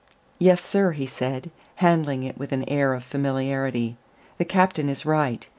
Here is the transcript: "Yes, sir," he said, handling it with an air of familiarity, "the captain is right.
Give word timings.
"Yes, 0.39 0.65
sir," 0.65 0.93
he 0.93 1.05
said, 1.05 1.51
handling 1.75 2.23
it 2.23 2.35
with 2.35 2.51
an 2.51 2.67
air 2.67 2.95
of 2.95 3.03
familiarity, 3.03 3.97
"the 4.39 4.45
captain 4.45 4.89
is 4.89 5.05
right. 5.05 5.45